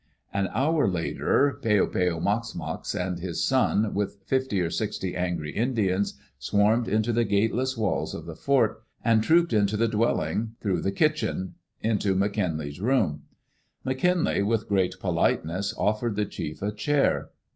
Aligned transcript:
An 0.33 0.49
hour 0.51 0.87
later, 0.87 1.59
Peo 1.61 1.85
peo 1.85 2.19
mox 2.19 2.55
mox 2.55 2.95
and 2.95 3.19
his 3.19 3.43
son, 3.43 3.93
with 3.93 4.15
fifty 4.25 4.59
or 4.59 4.71
sixty 4.71 5.15
angry 5.15 5.51
Indians, 5.51 6.15
swarmed 6.39 6.87
into 6.87 7.13
the 7.13 7.23
gateless 7.23 7.77
walls 7.77 8.15
of 8.15 8.25
the 8.25 8.35
fort, 8.35 8.81
and 9.05 9.21
trooped 9.23 9.53
into 9.53 9.77
the 9.77 9.87
dwelling, 9.87 10.55
through 10.59 10.81
the 10.81 10.91
kitchen, 10.91 11.53
into 11.81 12.15
McKinlay's 12.15 12.81
room. 12.81 13.25
McKinlay, 13.85 14.43
with 14.43 14.67
great 14.67 14.95
politeness, 14.99 15.71
offered 15.77 16.15
the 16.15 16.25
chief 16.25 16.63
a 16.63 16.71
chair. 16.71 17.29